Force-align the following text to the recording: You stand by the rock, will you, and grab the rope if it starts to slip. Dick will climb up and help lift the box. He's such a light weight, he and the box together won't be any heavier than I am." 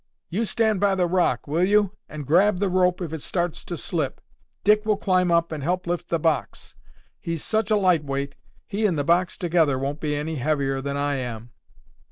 You 0.29 0.45
stand 0.45 0.79
by 0.79 0.95
the 0.95 1.05
rock, 1.05 1.47
will 1.47 1.63
you, 1.63 1.91
and 2.09 2.25
grab 2.25 2.57
the 2.57 2.69
rope 2.69 3.01
if 3.03 3.13
it 3.13 3.21
starts 3.21 3.63
to 3.65 3.77
slip. 3.77 4.19
Dick 4.63 4.83
will 4.83 4.97
climb 4.97 5.31
up 5.31 5.51
and 5.51 5.61
help 5.61 5.85
lift 5.85 6.09
the 6.09 6.17
box. 6.17 6.75
He's 7.19 7.43
such 7.43 7.69
a 7.69 7.77
light 7.77 8.03
weight, 8.03 8.35
he 8.65 8.87
and 8.87 8.97
the 8.97 9.03
box 9.03 9.37
together 9.37 9.77
won't 9.77 9.99
be 9.99 10.15
any 10.15 10.37
heavier 10.37 10.81
than 10.81 10.97
I 10.97 11.17
am." 11.17 11.51